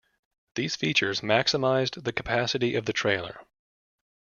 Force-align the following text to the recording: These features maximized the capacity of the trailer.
These 0.55 0.75
features 0.75 1.21
maximized 1.21 2.03
the 2.03 2.11
capacity 2.11 2.73
of 2.73 2.87
the 2.87 2.91
trailer. 2.91 3.39